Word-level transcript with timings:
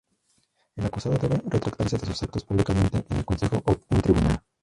El 0.77 0.85
acusado 0.87 1.15
debe 1.19 1.43
retractarse 1.45 1.99
de 1.99 2.07
sus 2.07 2.23
actos 2.23 2.43
públicamente 2.43 3.05
en 3.07 3.17
el 3.17 3.23
consejo 3.23 3.61
o 3.63 3.75
un 3.91 4.01
tribunal. 4.01 4.41